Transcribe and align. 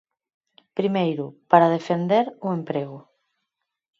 Primeiro, 0.79 1.25
para 1.51 1.73
defender 1.75 2.25
o 2.45 2.49
emprego. 2.57 2.99